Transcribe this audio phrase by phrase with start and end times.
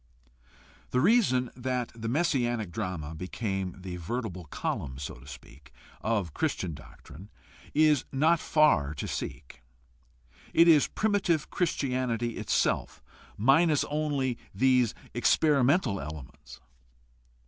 [0.89, 6.73] The reason that the messianic drama became the vertebral column, so to speak, of Christian
[6.73, 7.29] doctrine
[7.75, 9.61] is not far to seek.
[10.55, 13.03] It is primitive Christianity itself,
[13.37, 16.59] minus only these experi mental elements.